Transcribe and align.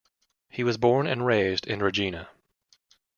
He 0.49 0.63
was 0.63 0.77
born 0.79 1.05
and 1.05 1.27
raised 1.27 1.67
in 1.67 1.79
Regina. 1.83 2.27